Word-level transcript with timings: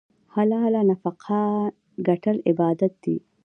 حلاله 0.33 0.81
نفقه 0.91 1.41
ګټل 2.07 2.37
عبادت 2.49 2.93
دی. 3.03 3.17